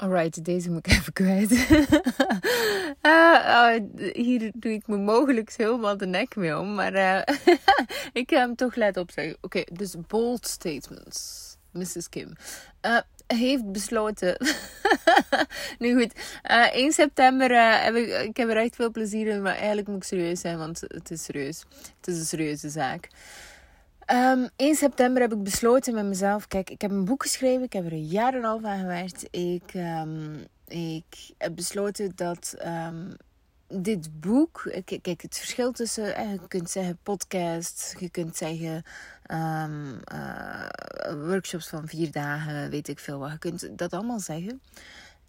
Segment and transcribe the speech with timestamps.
[0.00, 1.50] Alright, deze moet ik even kwijt.
[3.02, 3.74] uh,
[4.24, 6.74] hier doe ik me mogelijk helemaal de nek mee om.
[6.74, 7.36] Maar uh,
[8.22, 9.36] ik ga hem toch laten opzeggen.
[9.40, 11.46] Oké, dus bold statements.
[11.72, 12.08] Mrs.
[12.08, 12.32] Kim.
[12.86, 14.36] Uh, heeft besloten.
[15.78, 16.12] nu goed,
[16.42, 19.42] 1 september heb ik, ik heb er echt veel plezier in.
[19.42, 21.64] Maar eigenlijk moet ik serieus zijn, want het is serieus.
[21.96, 23.08] Het is een serieuze zaak.
[24.10, 26.46] Um, ehm, 1 september heb ik besloten met mezelf.
[26.46, 27.62] Kijk, ik heb een boek geschreven.
[27.62, 29.26] Ik heb er een jaar en een half aan gewerkt.
[29.30, 33.16] Ik, um, ik heb besloten dat um,
[33.66, 34.70] dit boek.
[34.84, 36.16] Kijk, het verschil tussen.
[36.16, 37.94] Eh, je kunt zeggen podcast.
[37.98, 38.82] Je kunt zeggen.
[39.30, 39.94] Uh,
[41.26, 42.70] workshops van vier dagen.
[42.70, 43.30] Weet ik veel wat.
[43.30, 44.60] Je kunt dat allemaal zeggen.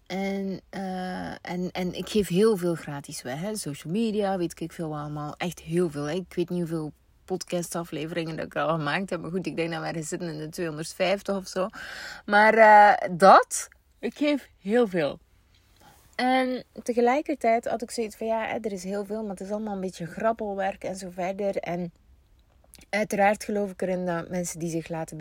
[0.06, 3.40] En, uh, en, en ik geef heel veel gratis weg.
[3.40, 3.56] Hè?
[3.56, 5.34] Social media, weet ik veel allemaal.
[5.36, 6.10] Echt heel veel.
[6.10, 6.92] Ik weet niet hoeveel
[7.30, 9.20] podcastafleveringen dat ik al gemaakt heb.
[9.20, 11.68] Maar goed, ik denk dat wij zitten in de 250 of zo.
[12.26, 15.18] Maar uh, dat, ik geef heel veel.
[16.14, 19.74] En tegelijkertijd had ik zoiets van ja, er is heel veel, maar het is allemaal
[19.74, 21.56] een beetje grabbelwerk en zo verder.
[21.56, 21.92] En
[22.88, 25.16] Uiteraard geloof ik erin dat mensen die zich laten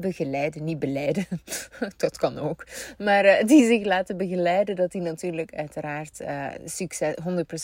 [0.00, 1.26] begeleiden, niet beleiden,
[1.96, 2.66] dat kan ook,
[2.98, 7.14] maar uh, die zich laten begeleiden, dat die natuurlijk uiteraard uh, succes,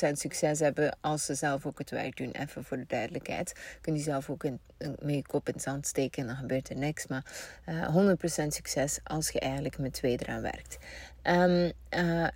[0.09, 2.31] 100% succes hebben als ze zelf ook het werk doen.
[2.31, 3.53] Even voor de duidelijkheid.
[3.81, 6.77] Kun je zelf ook een, een, kop in het zand steken en dan gebeurt er
[6.77, 7.07] niks.
[7.07, 7.25] Maar
[7.69, 10.79] uh, eh, 100% succes als je eigenlijk met twee eraan werkt.
[11.23, 11.73] Um,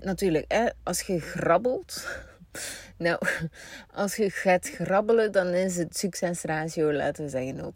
[0.01, 2.07] natuurlijk, als je grabbelt
[2.97, 3.19] nou,
[4.03, 7.75] als je gaat grabbelen, dan is het succesratio, laten we zeggen,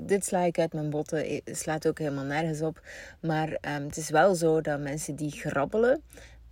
[0.00, 0.06] 0,5%.
[0.06, 2.80] Dit sla ik uit mijn botten, slaat ook helemaal nergens op.
[3.20, 6.02] Maar um, het is wel zo dat mensen die grabbelen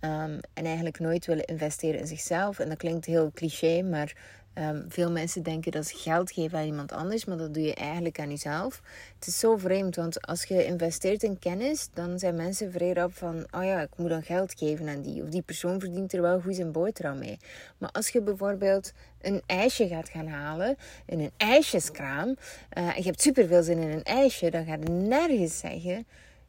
[0.01, 4.13] um, en eigenlijk nooit willen investeren in zichzelf, en dat klinkt heel cliché, maar
[4.59, 7.73] Um, veel mensen denken dat ze geld geven aan iemand anders, maar dat doe je
[7.73, 8.81] eigenlijk aan jezelf.
[9.15, 13.13] Het is zo vreemd, want als je investeert in kennis, dan zijn mensen vrij op
[13.13, 15.23] van: oh ja, ik moet dan geld geven aan die.
[15.23, 17.39] Of die persoon verdient er wel goed zijn boterham mee.
[17.77, 23.03] Maar als je bijvoorbeeld een ijsje gaat gaan halen in een ijsjeskraam, uh, en je
[23.03, 26.05] hebt superveel zin in een ijsje, dan gaat je nergens zeggen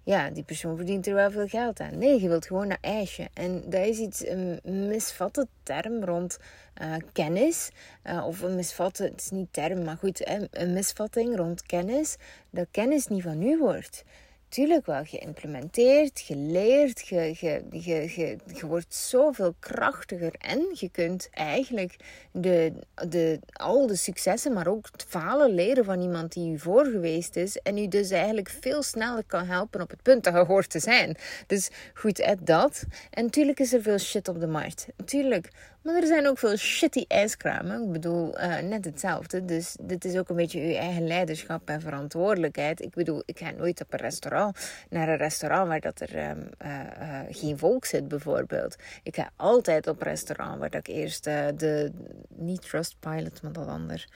[0.08, 1.98] ja, die persoon verdient er wel veel geld aan.
[1.98, 3.28] Nee, je wilt gewoon een ijsje.
[3.34, 6.38] En dat is iets, een misvatte term rond
[6.82, 7.70] uh, kennis.
[8.04, 12.16] Uh, of een misvatte, het is niet term, maar goed, een misvatting rond kennis.
[12.50, 14.04] Dat kennis niet van u wordt
[14.48, 17.08] tuurlijk wel geïmplementeerd, geleerd.
[17.08, 17.34] Je,
[17.70, 18.12] je,
[18.54, 20.34] je, wordt zoveel krachtiger.
[20.38, 21.96] En je kunt eigenlijk
[22.32, 22.72] de,
[23.08, 27.36] de, al de successen, maar ook het falen leren van iemand die u voor geweest
[27.36, 27.56] is.
[27.56, 30.78] En u dus eigenlijk veel sneller kan helpen op het punt dat je hoort te
[30.78, 31.16] zijn.
[31.46, 32.84] Dus goed, dat.
[33.10, 34.86] En natuurlijk is er veel shit op de markt.
[34.96, 35.48] Natuurlijk.
[35.88, 37.82] Maar er zijn ook veel shitty ijskramen.
[37.82, 39.44] Ik bedoel, uh, net hetzelfde.
[39.44, 42.82] Dus dit is ook een beetje uw eigen leiderschap en verantwoordelijkheid.
[42.82, 44.58] Ik bedoel, ik ga nooit op een restaurant,
[44.90, 48.76] naar een restaurant waar dat er um, uh, uh, geen volk zit, bijvoorbeeld.
[49.02, 51.92] Ik ga altijd op een restaurant waar dat ik eerst de,
[52.28, 54.08] niet Trustpilot, maar dat ander.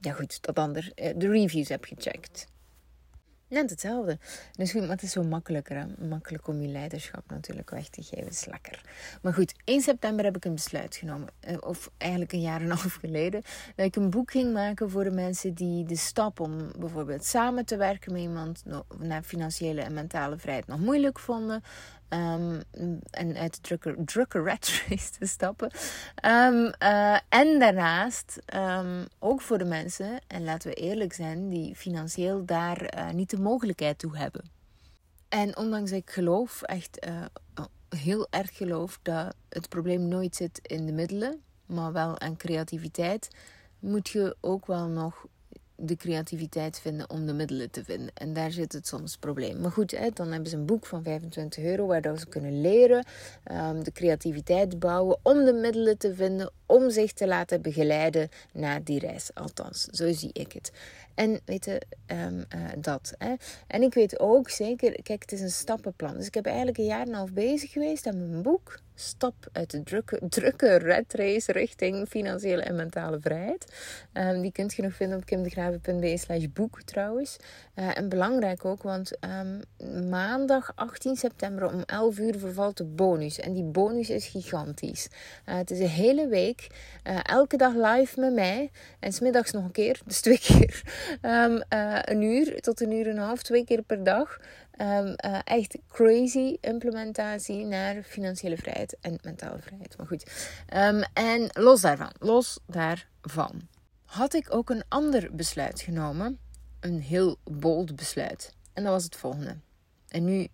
[0.00, 0.92] Ja, goed, dat ander.
[0.94, 2.46] de reviews heb gecheckt.
[3.54, 4.18] Net hetzelfde.
[4.52, 5.76] Dus goed, maar het is zo makkelijker.
[5.76, 6.06] Hè?
[6.08, 8.28] Makkelijk om je leiderschap natuurlijk weg te geven.
[8.28, 8.82] is lekker.
[9.22, 11.28] Maar goed, 1 september heb ik een besluit genomen.
[11.40, 13.42] Eh, of eigenlijk een jaar en een half geleden.
[13.76, 17.64] Dat ik een boek ging maken voor de mensen die de stap om bijvoorbeeld samen
[17.64, 18.64] te werken met iemand.
[18.98, 21.62] naar financiële en mentale vrijheid nog moeilijk vonden.
[22.14, 22.62] Um,
[23.10, 25.70] en uit de drukke, drukke race te stappen.
[26.24, 31.76] Um, uh, en daarnaast um, ook voor de mensen, en laten we eerlijk zijn, die
[31.76, 34.50] financieel daar uh, niet de mogelijkheid toe hebben.
[35.28, 37.24] En ondanks dat ik geloof, echt uh,
[37.88, 43.28] heel erg geloof, dat het probleem nooit zit in de middelen, maar wel aan creativiteit,
[43.78, 45.26] moet je ook wel nog
[45.76, 48.10] de creativiteit vinden om de middelen te vinden.
[48.14, 49.60] En daar zit het soms probleem.
[49.60, 53.06] Maar goed, hè, dan hebben ze een boek van 25 euro waardoor ze kunnen leren,
[53.52, 58.84] um, de creativiteit bouwen om de middelen te vinden om zich te laten begeleiden naar
[58.84, 59.30] die reis.
[59.34, 60.72] Althans, zo zie ik het.
[61.14, 63.14] En weet je, um, uh, dat.
[63.18, 63.34] Hè.
[63.66, 66.16] En ik weet ook zeker, kijk, het is een stappenplan.
[66.16, 69.34] Dus ik heb eigenlijk een jaar en een half bezig geweest aan mijn boek stap
[69.52, 71.14] uit de drukke, drukke red
[71.46, 73.72] richting financiële en mentale vrijheid.
[74.12, 77.36] Um, die kunt je nog vinden op kimdegraven.be slash boek trouwens.
[77.74, 79.60] Uh, en belangrijk ook, want um,
[80.08, 83.40] maandag 18 september om 11 uur vervalt de bonus.
[83.40, 85.08] En die bonus is gigantisch.
[85.48, 88.70] Uh, het is een hele week, uh, elke dag live met mij.
[89.00, 90.82] En smiddags nog een keer, dus twee keer.
[91.22, 91.62] Um,
[92.04, 94.40] een uur tot een uur en een half, twee keer per dag.
[94.80, 99.96] Um, uh, echt crazy implementatie naar financiële vrijheid en mentale vrijheid.
[99.96, 100.52] Maar goed.
[100.76, 103.68] Um, en los daarvan, los daarvan,
[104.04, 106.38] had ik ook een ander besluit genomen.
[106.80, 108.52] Een heel bold besluit.
[108.72, 109.56] En dat was het volgende.
[110.08, 110.48] En nu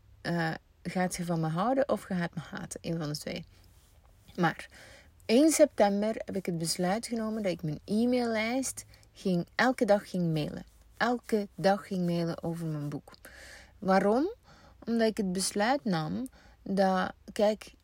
[0.83, 2.81] gaat je van me houden of gaat me haten.
[2.83, 3.45] Een van de twee.
[4.37, 4.69] Maar
[5.31, 10.33] 1 september heb ik het besluit genomen dat ik mijn e-maillijst ging, elke dag ging
[10.33, 10.65] mailen.
[10.97, 13.13] Elke dag ging mailen over mijn boek.
[13.79, 14.35] Waarom?
[14.87, 16.29] Omdat ik het besluit nam
[16.63, 17.75] dat, kijk,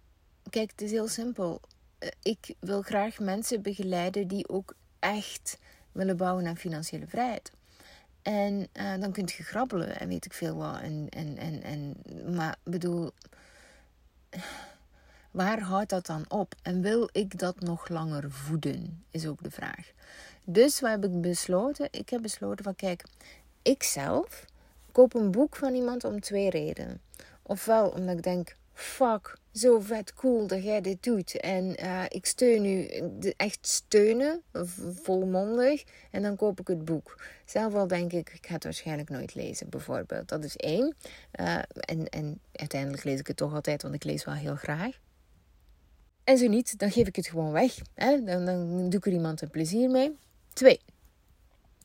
[0.51, 1.61] kijk, het is heel simpel.
[1.99, 5.59] Eh, ik wil graag mensen begeleiden die ook echt
[5.93, 7.53] willen bouwen aan financiële vrijheid.
[8.23, 10.81] En uh, dan kunt je grabbelen en weet ik veel wat.
[10.81, 11.97] En, en, en, en,
[12.35, 13.11] maar bedoel,
[15.37, 16.55] waar houdt dat dan op?
[16.63, 19.05] En wil ik dat nog langer voeden?
[19.11, 19.93] Is ook de vraag.
[20.45, 21.89] Dus wat heb ik besloten?
[21.91, 23.05] Ik heb besloten van kijk,
[23.63, 24.45] ik zelf
[24.93, 27.01] koop een boek van iemand om twee redenen.
[27.43, 31.41] Ofwel omdat ik denk, fuck, zo vet cool dat jij dit doet.
[31.41, 32.87] En uh, ik steun u,
[33.37, 34.43] echt steunen,
[35.03, 35.85] volmondig.
[36.11, 37.23] En dan koop ik het boek.
[37.45, 40.29] Zelf al denk ik, ik ga het waarschijnlijk nooit lezen, bijvoorbeeld.
[40.29, 40.95] Dat is één.
[41.41, 45.05] Uh, en, en uiteindelijk lees ik het toch altijd, want ik lees wel heel graag.
[46.27, 47.79] En zo niet, dan geef ik het gewoon weg.
[47.95, 48.23] Hè?
[48.25, 48.45] Dan,
[48.91, 50.17] doe ik er iemand een plezier mee.
[50.53, 50.81] Twee.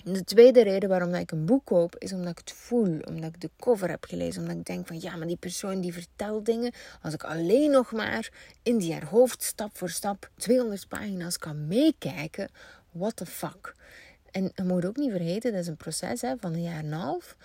[0.03, 2.99] De tweede reden waarom ik een boek koop, is omdat ik het voel.
[2.99, 4.41] Omdat ik de cover heb gelezen.
[4.41, 6.71] Omdat ik denk van ja, maar die persoon die vertelt dingen.
[7.01, 8.29] Als ik alleen nog maar
[8.63, 12.49] in die haar hoofd stap voor stap 200 pagina's kan meekijken.
[12.91, 13.75] What the fuck.
[14.31, 16.85] En je moet ook niet vergeten, dat is een proces hè, van een jaar en
[16.85, 17.35] een half.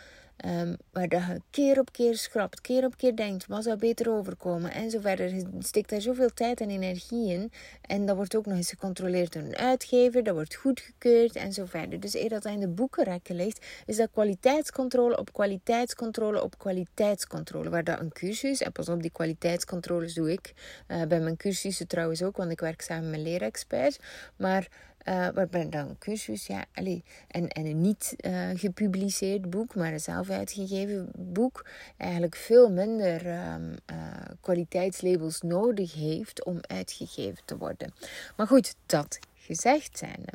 [0.44, 4.72] Um, waar je keer op keer schrapt, keer op keer denkt, wat zou beter overkomen
[4.72, 5.34] en zo verder.
[5.34, 7.52] Je steekt daar zoveel tijd en energie in.
[7.80, 11.64] En dat wordt ook nog eens gecontroleerd door een uitgever, dat wordt goedgekeurd en zo
[11.64, 12.00] verder.
[12.00, 17.70] Dus eer dat in de boekenrekken ligt, is dat kwaliteitscontrole op kwaliteitscontrole op kwaliteitscontrole.
[17.70, 20.52] Waar dat een cursus, en pas op, die kwaliteitscontroles doe ik
[20.88, 23.98] uh, bij mijn cursussen trouwens ook, want ik werk samen met leerexperts.
[24.36, 24.68] Maar
[25.08, 30.00] uh, waarbij dan cursus, ja, allez, en, en een niet uh, gepubliceerd boek, maar een
[30.00, 31.66] zelf uitgegeven boek,
[31.96, 33.96] eigenlijk veel minder um, uh,
[34.40, 37.94] kwaliteitslabels nodig heeft om uitgegeven te worden.
[38.36, 40.32] Maar goed, dat gezegd zijnde.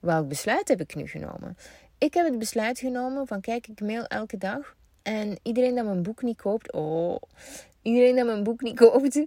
[0.00, 1.56] Welk besluit heb ik nu genomen?
[1.98, 4.76] Ik heb het besluit genomen van kijk, ik mail elke dag.
[5.02, 7.16] En iedereen dat mijn boek niet koopt, oh,
[7.82, 9.20] iedereen dat mijn boek niet koopt,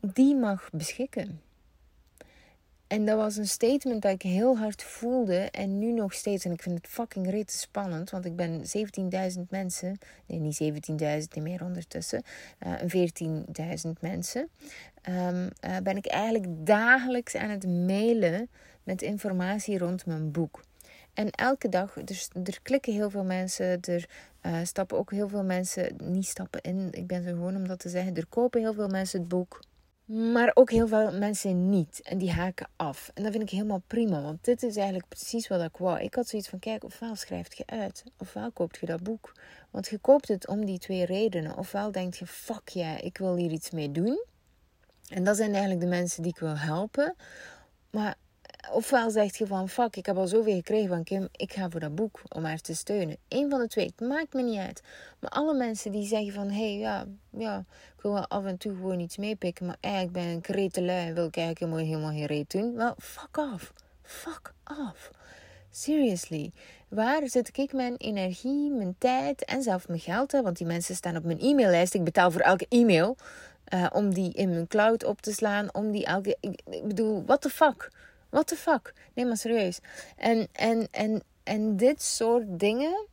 [0.00, 1.40] die mag beschikken.
[2.92, 5.36] En dat was een statement dat ik heel hard voelde.
[5.36, 6.44] En nu nog steeds.
[6.44, 8.10] En ik vind het fucking rete spannend.
[8.10, 8.62] Want ik ben
[9.36, 9.98] 17.000 mensen.
[10.26, 10.62] Nee, niet
[11.36, 12.22] 17.000, meer ondertussen.
[12.66, 13.06] Uh,
[13.86, 14.48] 14.000 mensen.
[15.08, 18.48] Um, uh, ben ik eigenlijk dagelijks aan het mailen
[18.82, 20.62] met informatie rond mijn boek.
[21.14, 24.08] En elke dag, dus er klikken heel veel mensen, er
[24.42, 27.78] uh, stappen ook heel veel mensen, niet stappen in, ik ben zo gewoon om dat
[27.78, 29.60] te zeggen, er kopen heel veel mensen het boek.
[30.04, 32.00] Maar ook heel veel mensen niet.
[32.02, 33.10] En die haken af.
[33.14, 34.22] En dat vind ik helemaal prima.
[34.22, 36.00] Want dit is eigenlijk precies wat ik wou.
[36.00, 38.04] Ik had zoiets van: kijk, ofwel schrijft je uit.
[38.18, 39.32] Ofwel koopt je dat boek.
[39.70, 41.56] Want je koopt het om die twee redenen.
[41.56, 44.24] Ofwel denk je: fuck ja, ik wil hier iets mee doen.
[45.08, 47.14] En dat zijn eigenlijk de mensen die ik wil helpen.
[47.90, 48.16] Maar
[48.70, 51.80] ofwel zeg je van fuck, ik heb al zoveel gekregen van Kim, ik ga voor
[51.80, 53.16] dat boek om haar te steunen.
[53.28, 54.82] Eén van de twee, het maakt me niet uit.
[55.18, 57.64] Maar alle mensen die zeggen van hé, hey, ja, ja,
[57.96, 61.14] ik wil wel af en toe gewoon iets meepikken, maar eigenlijk ben ik retelui en
[61.14, 62.74] wil ik eigenlijk helemaal, helemaal geen reet doen.
[62.74, 63.72] Wel, fuck off.
[64.02, 65.10] Fuck off.
[65.70, 66.52] Seriously.
[66.88, 70.32] Waar zet ik mijn energie, mijn tijd en zelf mijn geld?
[70.32, 70.42] Hè?
[70.42, 71.94] Want die mensen staan op mijn e-maillijst.
[71.94, 73.16] Ik betaal voor elke e-mail.
[73.74, 75.74] Uh, om die in mijn cloud op te slaan.
[75.74, 76.36] Om die elke.
[76.40, 77.90] Ik bedoel, what the fuck?
[78.32, 78.94] What the fuck?
[79.14, 79.78] Nee, maar serieus.
[80.16, 83.06] En, en, en, en dit soort dingen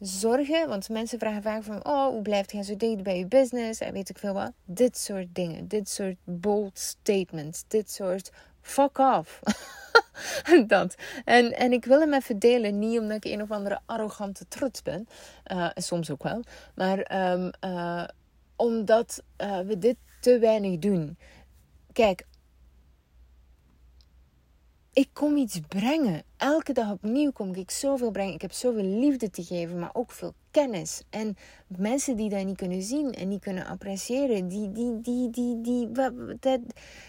[0.00, 3.80] zorgen, want mensen vragen vaak van, oh, hoe blijft jij zo dicht bij je business
[3.80, 4.52] en weet ik veel wat.
[4.64, 8.30] Dit soort dingen, dit soort bold statements, dit soort
[8.60, 9.40] fuck off.
[10.66, 10.94] dat.
[11.24, 14.82] En, en ik wil hem even delen, niet omdat ik een of andere arrogante trots
[14.82, 15.08] ben,
[15.52, 16.42] uh, soms ook wel,
[16.74, 18.04] maar um, uh,
[18.56, 21.18] omdat uh, we dit te weinig doen.
[21.92, 22.26] Kijk,
[24.92, 26.22] ik kom iets brengen.
[26.36, 28.34] Elke dag opnieuw kom ik zoveel brengen.
[28.34, 31.02] Ik heb zoveel liefde te geven, maar ook veel kennis.
[31.10, 35.60] En mensen die dat niet kunnen zien en niet kunnen appreciëren, die, die, die, die,
[35.60, 35.88] die,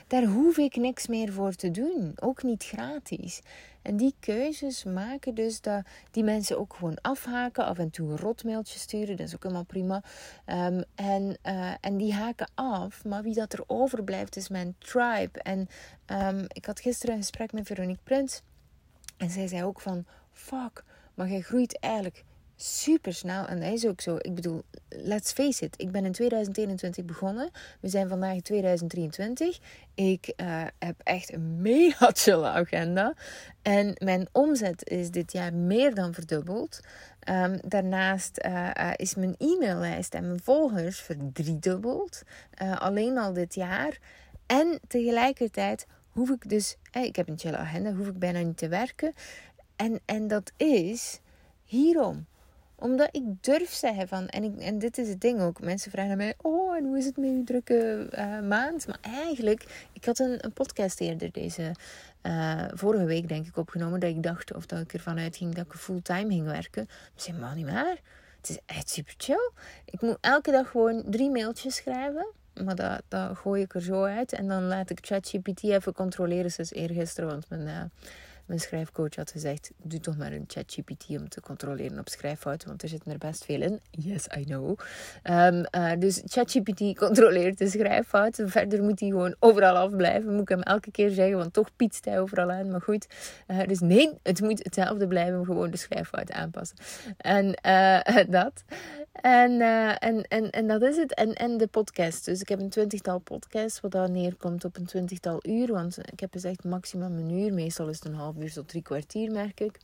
[0.07, 2.13] daar hoef ik niks meer voor te doen.
[2.15, 3.41] Ook niet gratis.
[3.81, 8.17] En die keuzes maken dus dat die mensen ook gewoon afhaken, af en toe een
[8.17, 10.03] rotmailtje sturen, dat is ook helemaal prima.
[10.45, 15.39] Um, en, uh, en die haken af, maar wie dat er overblijft is mijn tribe.
[15.41, 15.67] En
[16.05, 18.41] um, ik had gisteren een gesprek met Veronique Prins
[19.17, 20.83] en zij zei ook van, fuck,
[21.13, 22.23] maar jij groeit eigenlijk
[22.63, 23.45] super snel.
[23.45, 24.15] En dat is ook zo.
[24.17, 25.73] Ik bedoel, let's face it.
[25.77, 27.49] Ik ben in 2021 begonnen.
[27.79, 29.59] We zijn vandaag 2023.
[29.93, 33.13] Ik uh, heb echt een mega chille agenda.
[33.61, 36.79] En mijn omzet is dit jaar meer dan verdubbeld.
[37.19, 42.21] Ehm, daarnaast uh, is mijn e-maillijst en mijn volgers verdriedubbeld.
[42.77, 43.99] Alleen al dit jaar.
[44.45, 48.67] En tegelijkertijd hoef ik dus, ik heb een chille agenda, hoef ik bijna niet te
[48.67, 49.13] werken.
[49.75, 51.19] En, en dat is
[51.63, 52.25] hierom
[52.81, 55.61] omdat ik durf zeggen van, en, ik, en dit is het ding ook.
[55.61, 58.87] Mensen vragen mij, oh, en hoe is het met uw drukke uh, maand?
[58.87, 61.75] Maar eigenlijk, ik had een, een podcast eerder deze
[62.23, 63.99] uh, vorige week, denk ik, opgenomen.
[63.99, 66.83] Dat ik dacht, of dat ik ervan uitging dat ik fulltime ging werken.
[66.83, 67.97] Ik zei, maar niet waar.
[68.37, 69.51] Het is echt super chill.
[69.85, 72.27] Ik moet elke dag gewoon drie mailtjes schrijven.
[72.63, 74.33] Maar dat, dat gooi ik er zo uit.
[74.33, 76.51] En dan laat ik ChatGPT even controleren.
[76.51, 77.67] Sinds eergisteren, want mijn...
[77.67, 77.81] Uh,
[78.51, 82.81] mijn schrijfcoach had gezegd: Doe toch maar een ChatGPT om te controleren op schrijffouten, want
[82.81, 83.79] er zitten er best veel in.
[83.89, 84.79] Yes, I know.
[85.23, 88.49] Um, uh, dus ChatGPT controleert de schrijffouten.
[88.49, 90.31] Verder moet hij gewoon overal afblijven.
[90.31, 92.71] Moet ik hem elke keer zeggen, want toch pietst hij overal aan.
[92.71, 93.07] Maar goed,
[93.47, 95.45] uh, dus nee, het moet hetzelfde blijven.
[95.45, 96.77] Gewoon de schrijffouten aanpassen.
[97.17, 98.63] En uh, dat.
[99.11, 99.61] En,
[99.99, 101.13] en, en, en dat is het.
[101.13, 102.25] En, en de podcast.
[102.25, 105.71] Dus ik heb een twintigtal podcasts, wat dan neerkomt op een twintigtal uur.
[105.73, 107.53] Want ik heb gezegd maximum een uur.
[107.53, 109.79] Meestal is het een half tot drie kwartier, merk ik.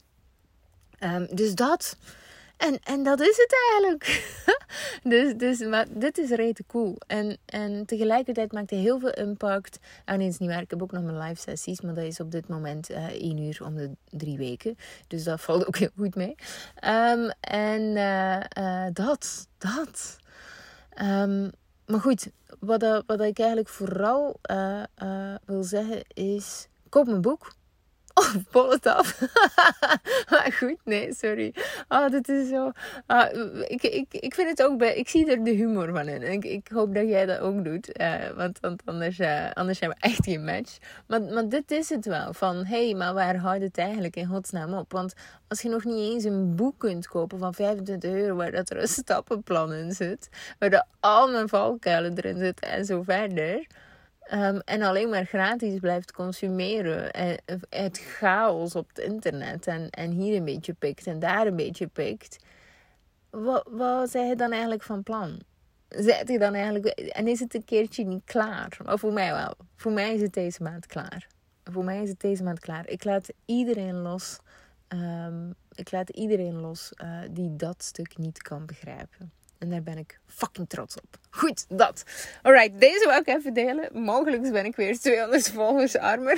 [0.99, 1.97] Um, dus dat.
[2.57, 4.35] En, en dat is het eigenlijk.
[5.13, 6.95] dus, dus, maar dit is rete cool.
[7.07, 9.79] En, en tegelijkertijd maakt hij heel veel impact.
[10.05, 11.81] En eens niet waar, ik heb ook nog mijn live sessies.
[11.81, 14.77] Maar dat is op dit moment uh, één uur om de drie weken.
[15.07, 16.35] Dus dat valt ook heel goed mee.
[16.85, 20.17] Um, en uh, uh, dat, dat.
[21.01, 21.51] Um,
[21.85, 24.39] maar goed, wat, wat ik eigenlijk vooral
[25.45, 26.67] wil zeggen is...
[26.89, 27.55] Koop mijn boek.
[28.17, 29.19] Oh, bol het af.
[30.31, 31.53] maar goed, nee, sorry.
[31.88, 32.71] Oh, dit is zo.
[33.05, 33.33] Ah,
[33.67, 34.95] ik, ik, ik vind het ook bij.
[34.95, 36.21] Ik zie er de humor van in.
[36.21, 38.00] Ik, ik hoop dat jij dat ook doet.
[38.00, 40.77] Uh, want, want anders, uh, anders zijn we echt geen match.
[41.07, 42.33] Maar, maar dit is het wel.
[42.33, 44.91] Van hé, hey, maar waar houdt het eigenlijk in godsnaam op?
[44.91, 45.13] Want
[45.47, 48.81] als je nog niet eens een boek kunt kopen van 25 euro, waar dat er
[48.81, 53.67] een stappenplan in zit, waar er al mijn valkuilen erin zitten en zo verder
[54.34, 57.12] Um, en alleen maar gratis blijft consumeren.
[57.12, 57.38] En
[57.69, 59.67] het chaos op het internet.
[59.67, 62.38] En, en hier een beetje pikt en daar een beetje pikt.
[63.29, 65.39] Wat, wat zijn je dan eigenlijk van plan?
[65.89, 66.86] Zet je dan eigenlijk.
[66.88, 68.77] En is het een keertje niet klaar?
[68.86, 69.53] Maar voor mij wel.
[69.75, 71.27] Voor mij is het deze maand klaar.
[71.63, 72.89] Voor mij is het deze maand klaar.
[72.89, 74.39] Ik laat iedereen los.
[74.88, 79.31] Um, ik laat iedereen los uh, die dat stuk niet kan begrijpen.
[79.59, 81.17] En daar ben ik fucking trots op.
[81.29, 82.03] Goed, dat.
[82.41, 84.03] Alright, deze wil ik even delen.
[84.03, 86.37] Mogelijk ben ik weer 200 volgers armer.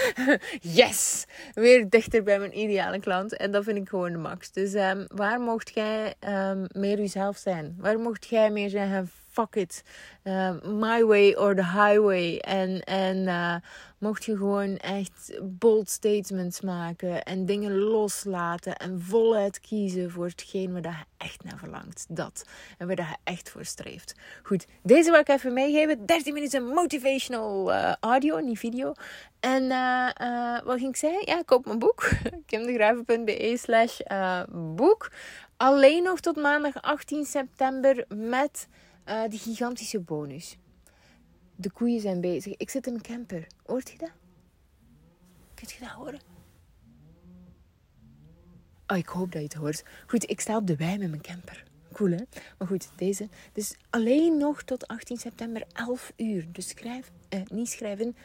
[0.60, 1.24] yes!
[1.54, 3.36] Weer dichter bij mijn ideale klant.
[3.36, 4.52] En dat vind ik gewoon de max.
[4.52, 7.76] Dus um, waar mocht jij um, meer jezelf zijn?
[7.78, 9.82] Waar mocht jij meer zeggen fuck it.
[10.24, 12.38] Uh, my way or the highway.
[12.38, 13.54] En, en uh,
[14.00, 17.22] mocht je gewoon echt bold statements maken.
[17.22, 18.76] En dingen loslaten.
[18.76, 22.06] En voluit kiezen voor hetgeen waar je echt naar verlangt.
[22.08, 22.44] Dat.
[22.78, 24.14] En waar je echt voor streeft.
[24.42, 26.06] Goed, deze wil ik even meegeven.
[26.06, 28.92] 13 minuten motivational uh, audio, niet video.
[29.40, 29.68] En
[30.64, 31.22] wat ging ik zeggen?
[31.26, 32.08] Ja, koop mijn boek.
[32.46, 34.00] kimdegraven.be slash
[34.50, 35.10] boek.
[35.56, 38.68] Alleen nog tot maandag 18 september met
[39.28, 40.56] die gigantische bonus.
[41.60, 42.56] De koeien zijn bezig.
[42.56, 43.46] Ik zit in mijn camper.
[43.66, 44.10] Hoort je dat?
[45.54, 46.20] Kunt je dat horen?
[48.86, 49.84] Oh, ik hoop dat je het hoort.
[50.06, 51.64] Goed, ik sta op de wei met mijn camper.
[51.92, 52.22] Cool, hè?
[52.58, 53.28] Maar goed, deze.
[53.52, 56.46] Dus alleen nog tot 18 september, 11 uur.
[56.52, 58.16] Dus schrijf, eh, niet schrijven.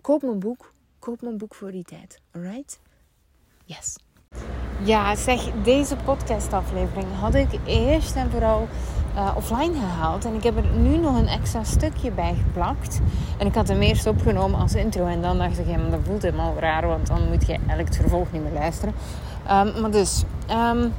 [0.00, 0.74] Koop mijn boek.
[0.98, 2.20] Koop mijn boek voor die tijd.
[2.30, 2.80] Alright?
[3.64, 3.96] Yes.
[4.84, 8.68] Ja, zeg, deze podcastaflevering had ik eerst en vooral
[9.18, 10.24] uh, offline gehaald.
[10.24, 13.00] En ik heb er nu nog een extra stukje bij geplakt.
[13.38, 15.06] En ik had hem eerst opgenomen als intro.
[15.06, 16.86] En dan dacht ik, ja, maar dat voelt helemaal raar.
[16.86, 18.94] Want dan moet je eigenlijk het vervolg niet meer luisteren.
[19.50, 20.92] Um, maar dus, um,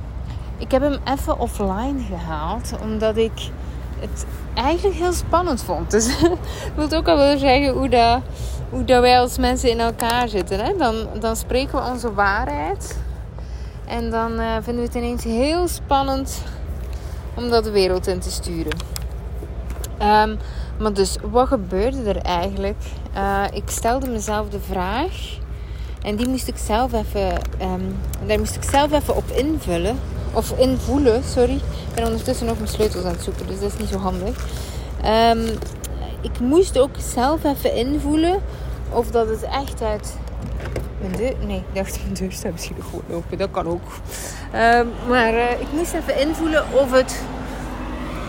[0.57, 2.71] ik heb hem even offline gehaald.
[2.81, 3.49] Omdat ik
[3.99, 5.91] het eigenlijk heel spannend vond.
[5.91, 6.21] Dus
[6.69, 8.21] ik wil ook al willen zeggen hoe, dat,
[8.69, 10.59] hoe dat wij als mensen in elkaar zitten.
[10.59, 10.77] Hè?
[10.77, 12.97] Dan, dan spreken we onze waarheid.
[13.87, 16.41] En dan uh, vinden we het ineens heel spannend
[17.39, 18.77] om dat de wereld in te sturen.
[20.01, 20.37] Um,
[20.79, 22.77] maar dus, wat gebeurde er eigenlijk?
[23.15, 25.37] Uh, ik stelde mezelf de vraag.
[26.01, 29.99] En die moest ik zelf even, um, daar moest ik zelf even op invullen.
[30.33, 31.55] Of invoelen, sorry.
[31.55, 34.45] Ik ben ondertussen nog mijn sleutels aan het zoeken, dus dat is niet zo handig.
[35.05, 35.57] Um,
[36.21, 38.41] ik moest ook zelf even invoelen
[38.89, 40.17] of dat het echt uit
[40.99, 41.33] mijn deur...
[41.47, 43.37] Nee, ik dacht mijn deur staat misschien gewoon open.
[43.37, 43.91] Dat kan ook.
[44.55, 47.23] Um, maar uh, ik moest even invoelen of het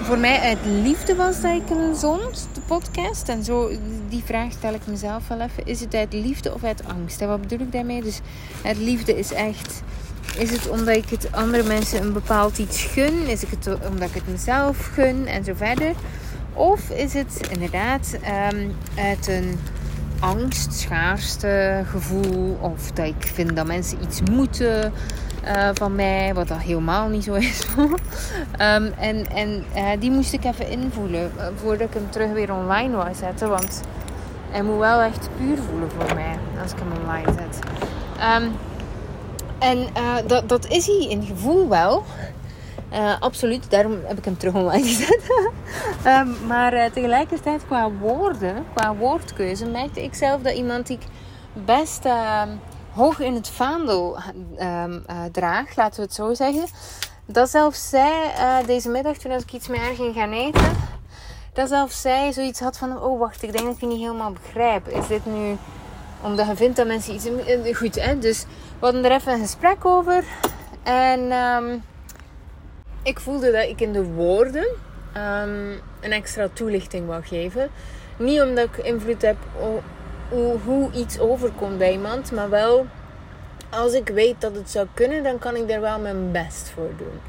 [0.03, 3.29] voor mij uit liefde was dat ik een zond, de podcast.
[3.29, 3.71] En zo,
[4.09, 5.67] die vraag stel ik mezelf wel even.
[5.67, 7.21] Is het uit liefde of uit angst?
[7.21, 8.03] En wat bedoel ik daarmee?
[8.03, 8.21] Dus
[8.65, 9.83] uit liefde is echt
[10.39, 13.27] is het omdat ik het andere mensen een bepaald iets gun?
[13.27, 15.93] Is het omdat ik het mezelf gun en zo verder?
[16.53, 18.17] Of is het inderdaad
[18.53, 19.59] um, uit een
[20.21, 22.59] angst, schaarste gevoel?
[22.61, 24.93] Of dat ik vind dat mensen iets moeten
[25.45, 27.67] uh, van mij, wat dat helemaal niet zo is.
[27.77, 32.53] um, en en uh, die moest ik even invoelen uh, voordat ik hem terug weer
[32.53, 33.49] online wou zetten.
[33.49, 33.83] Want
[34.51, 37.59] hij moet wel echt puur voelen voor mij als ik hem online zet.
[38.43, 38.53] Um,
[39.59, 39.87] en
[40.27, 42.05] dat, dat is hij in gevoel wel.
[43.21, 45.21] Absoluut, daarom heb ik hem terug online gezet.
[46.07, 51.07] um, maar tegelijkertijd qua woorden, qua woordkeuze, merkte ik zelf dat iemand die ik
[51.67, 52.05] best
[52.93, 54.19] hoog in het vaandel
[54.61, 56.65] um, uh, draag, laten we het zo zeggen.
[57.27, 58.33] Dat zelfs zij
[58.67, 60.77] deze middag, toen ik iets haar ging gaan eten,
[61.53, 64.89] dat zelfs zij zoiets had van: Oh, wacht, ik denk dat ik niet helemaal begrijp.
[64.89, 65.57] Is dit nu
[66.23, 67.29] omdat je vindt dat mensen iets.
[67.79, 68.19] Goed, hè?
[68.19, 68.45] Dus
[68.79, 70.25] we hadden er even een gesprek over.
[70.83, 71.33] En
[73.03, 74.67] ik voelde dat ik in de woorden
[75.17, 77.71] um, een extra toelichting wou geven.
[78.17, 79.37] Niet omdat ik invloed heb
[80.29, 82.33] hoe, hoe iets overkomt bij iemand.
[82.33, 82.87] Maar wel,
[83.71, 86.91] als ik weet dat het zou kunnen, dan kan ik daar wel mijn best voor
[86.97, 87.21] doen.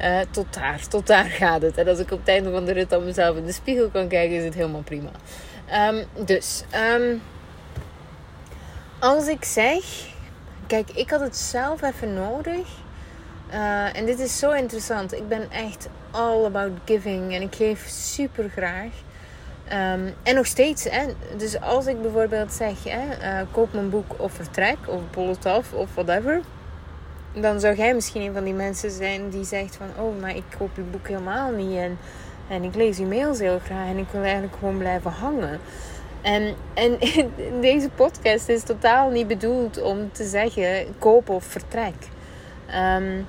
[0.00, 1.78] Uh, tot daar, tot daar gaat het.
[1.78, 4.08] En als ik op het einde van de rit aan mezelf in de spiegel kan
[4.08, 5.10] kijken, is het helemaal prima.
[5.88, 6.64] Um, dus,
[7.00, 7.22] um,
[8.98, 9.84] als ik zeg,
[10.66, 12.66] kijk, ik had het zelf even nodig.
[13.54, 15.12] Uh, en dit is zo interessant.
[15.12, 18.92] Ik ben echt all about giving en ik geef super graag.
[19.66, 21.06] Um, en nog steeds, hè,
[21.36, 25.72] dus als ik bijvoorbeeld zeg, hè, uh, koop mijn boek of vertrek, of bollet af,
[25.72, 26.40] of whatever.
[27.32, 30.44] Dan zou jij misschien een van die mensen zijn die zegt van, oh, maar ik
[30.58, 31.76] koop je boek helemaal niet.
[31.76, 31.98] En,
[32.48, 35.60] en ik lees je mails heel graag en ik wil eigenlijk gewoon blijven hangen.
[36.22, 36.98] En, en
[37.60, 41.94] deze podcast is totaal niet bedoeld om te zeggen, koop of vertrek.
[42.96, 43.26] Um,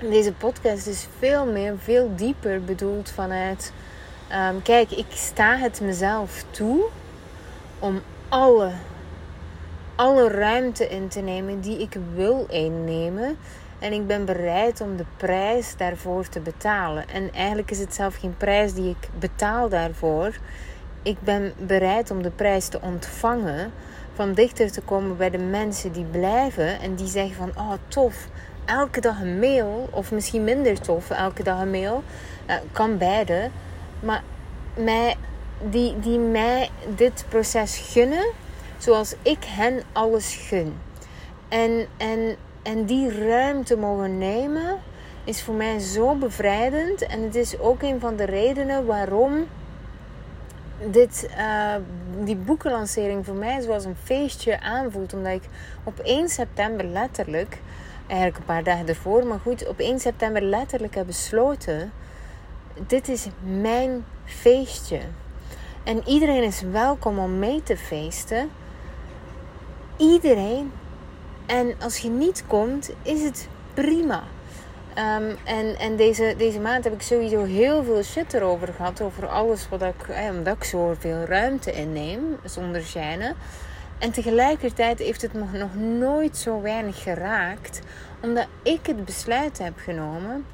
[0.00, 3.72] deze podcast is veel meer, veel dieper bedoeld vanuit
[4.32, 6.84] Um, kijk, ik sta het mezelf toe
[7.78, 8.70] om alle,
[9.94, 13.36] alle ruimte in te nemen die ik wil innemen.
[13.78, 17.08] En ik ben bereid om de prijs daarvoor te betalen.
[17.08, 20.38] En eigenlijk is het zelf geen prijs die ik betaal daarvoor.
[21.02, 23.72] Ik ben bereid om de prijs te ontvangen.
[24.14, 28.28] Van dichter te komen bij de mensen die blijven en die zeggen van oh tof,
[28.64, 29.88] elke dag een mail.
[29.90, 32.02] Of misschien minder tof, elke dag een mail.
[32.72, 33.50] Kan beide.
[34.00, 34.22] Maar
[34.74, 35.16] mij,
[35.70, 38.26] die, die mij dit proces gunnen
[38.78, 40.74] zoals ik hen alles gun.
[41.48, 44.78] En, en, en die ruimte mogen nemen
[45.24, 47.06] is voor mij zo bevrijdend.
[47.06, 49.46] En het is ook een van de redenen waarom
[50.90, 51.74] dit, uh,
[52.24, 55.12] die boekenlancering voor mij zoals een feestje aanvoelt.
[55.12, 55.42] Omdat ik
[55.84, 57.58] op 1 september letterlijk,
[58.10, 61.92] eigenlijk een paar dagen ervoor, maar goed, op 1 september letterlijk heb besloten
[62.86, 63.26] dit is
[63.60, 65.00] mijn feestje.
[65.84, 68.50] En iedereen is welkom om mee te feesten.
[69.96, 70.72] Iedereen.
[71.46, 74.22] En als je niet komt, is het prima.
[74.98, 79.00] Um, en en deze, deze maand heb ik sowieso heel veel shit erover gehad.
[79.00, 83.36] Over alles wat ik, eh, omdat ik zoveel ruimte inneem, zonder schijnen.
[84.00, 87.80] En tegelijkertijd heeft het me nog nooit zo weinig geraakt.
[88.20, 90.44] Omdat ik het besluit heb genomen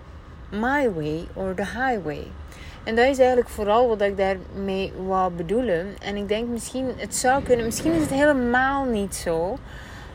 [0.51, 2.27] my way or the highway.
[2.85, 5.87] En dat is eigenlijk vooral wat ik daarmee wou bedoelen.
[6.03, 9.59] En ik denk misschien, het zou kunnen, misschien is het helemaal niet zo.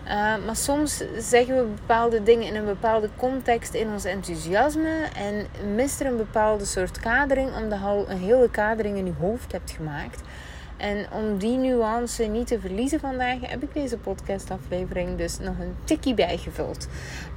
[0.05, 0.11] Uh,
[0.45, 5.99] maar soms zeggen we bepaalde dingen in een bepaalde context in ons enthousiasme en mist
[5.99, 9.71] er een bepaalde soort kadering, omdat je al een hele kadering in je hoofd hebt
[9.71, 10.21] gemaakt.
[10.81, 15.75] En om die nuance niet te verliezen vandaag, heb ik deze podcastaflevering dus nog een
[15.83, 16.87] tikkie bijgevuld.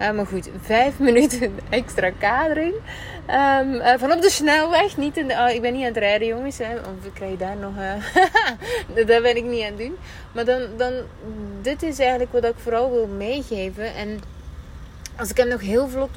[0.01, 2.75] Uh, maar goed, vijf minuten extra kadering.
[2.75, 5.35] Um, uh, van op de snelweg, niet in de.
[5.35, 6.59] Oh, ik ben niet aan het rijden, jongens.
[6.59, 7.73] Hè, of ik krijg daar nog.
[8.95, 9.97] Uh, dat ben ik niet aan het doen.
[10.33, 10.93] Maar dan, dan,
[11.63, 13.95] dit is eigenlijk wat ik vooral wil meegeven.
[13.95, 14.21] En
[15.17, 16.11] als ik hem nog heel vlot,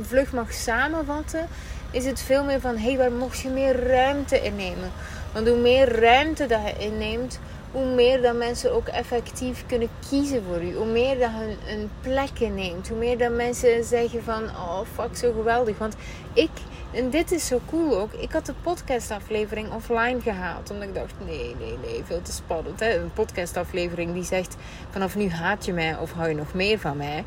[0.00, 1.48] vlug mag samenvatten,
[1.90, 4.90] is het veel meer van: hé, hey, waar mocht je meer ruimte innemen?
[5.32, 7.40] Want hoe meer ruimte dat je inneemt,
[7.72, 10.74] hoe meer dat mensen ook effectief kunnen kiezen voor u.
[10.74, 12.88] Hoe meer dat je een plek inneemt.
[12.88, 15.78] Hoe meer dat mensen zeggen van, oh fuck, zo geweldig.
[15.78, 15.96] Want
[16.32, 16.50] ik,
[16.92, 20.70] en dit is zo cool ook, ik had de podcastaflevering offline gehaald.
[20.70, 22.80] Omdat ik dacht, nee, nee, nee, veel te spannend.
[22.80, 22.98] Hè?
[22.98, 24.56] Een podcastaflevering die zegt,
[24.90, 27.24] vanaf nu haat je mij of hou je nog meer van mij.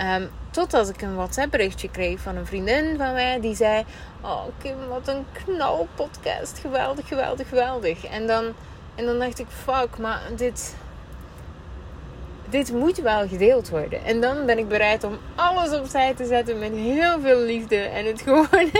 [0.00, 3.84] Um, totdat ik een WhatsApp berichtje kreeg van een vriendin van mij die zei:
[4.20, 6.58] Oh, Kim, wat een knal podcast.
[6.58, 8.04] Geweldig, geweldig, geweldig.
[8.06, 8.44] En dan,
[8.94, 10.76] en dan dacht ik: Fuck, maar dit.
[12.48, 14.04] dit moet wel gedeeld worden.
[14.04, 17.76] En dan ben ik bereid om alles opzij te zetten met heel veel liefde.
[17.76, 18.70] En het gewoon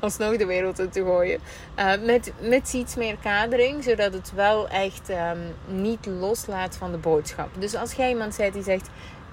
[0.00, 1.40] alsnog de wereld in te gooien.
[1.78, 6.98] Uh, met, met iets meer kadering, zodat het wel echt um, niet loslaat van de
[6.98, 7.48] boodschap.
[7.58, 8.88] Dus als jij iemand zegt die zegt: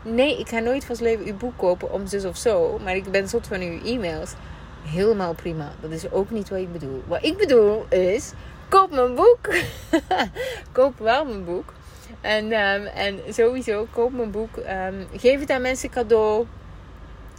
[0.07, 2.79] Nee, ik ga nooit van leven uw boek kopen om zus of zo.
[2.83, 4.33] Maar ik ben zot van uw e-mails.
[4.83, 5.71] Helemaal prima.
[5.81, 7.03] Dat is ook niet wat ik bedoel.
[7.07, 8.31] Wat ik bedoel is:
[8.69, 9.39] koop mijn boek.
[10.71, 11.73] koop wel mijn boek.
[12.21, 14.57] En, um, en sowieso, koop mijn boek.
[14.57, 16.45] Um, geef het aan mensen cadeau.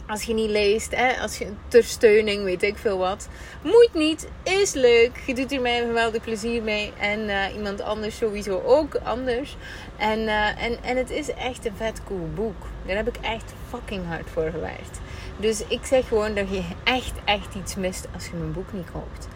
[0.07, 3.27] Als je niet leest, hè, als je ter steuning, weet ik veel wat.
[3.61, 5.23] Moet niet, is leuk.
[5.25, 6.93] Je doet er mij wel de plezier mee.
[6.99, 9.57] En uh, iemand anders sowieso ook anders.
[9.97, 12.65] En, uh, en, en het is echt een vet cool boek.
[12.85, 14.99] Daar heb ik echt fucking hard voor gewerkt.
[15.37, 18.91] Dus ik zeg gewoon dat je echt, echt iets mist als je mijn boek niet
[18.91, 19.27] koopt.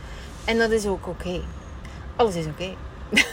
[0.45, 1.41] En dat is ook oké.
[2.15, 2.73] Alles is oké.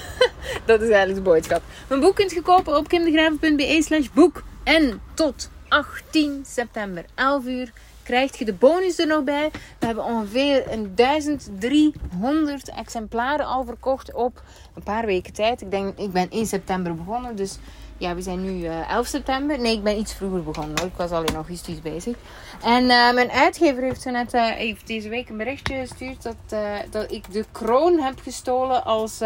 [0.64, 1.62] Dat is eigenlijk de boodschap.
[1.88, 4.42] Mijn boek kunt je kopen op kimdegraven.be slash boek.
[4.64, 7.72] En tot 18 september, 11 uur,
[8.08, 9.50] krijg je de bonus er nog bij.
[9.78, 14.42] We hebben ongeveer een 1300 exemplaren al verkocht op
[14.74, 15.60] een paar weken tijd.
[15.60, 17.58] Ik denk, ik ben 1 september begonnen, dus
[17.96, 19.60] ja, we zijn nu uh, 11 september.
[19.60, 20.84] Nee, ik ben iets vroeger begonnen.
[20.84, 22.16] Ik was al in augustus bezig.
[22.62, 27.12] En uh, mijn uitgever heeft, net, uh, heeft deze week een berichtje gestuurd dat, dat
[27.12, 29.20] ik de kroon heb gestolen als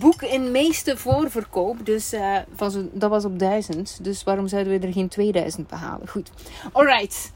[0.00, 1.86] boek in meeste voorverkoop.
[1.86, 2.12] Dus
[2.54, 3.98] van zo, dat was op 1000.
[4.04, 6.08] Dus waarom zouden we er geen 2000 behalen?
[6.08, 6.30] Goed.
[6.72, 7.32] Alright.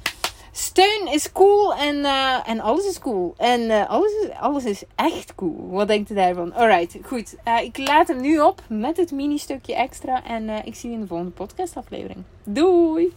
[0.53, 3.35] Steun is cool en, uh, en alles is cool.
[3.37, 5.69] En uh, alles, is, alles is echt cool.
[5.71, 6.55] Wat denkt u daarvan?
[6.55, 7.35] Alright, goed.
[7.45, 10.25] Uh, ik laat hem nu op met het mini-stukje extra.
[10.25, 12.23] En ik zie je in de volgende podcastaflevering.
[12.45, 13.13] Doei!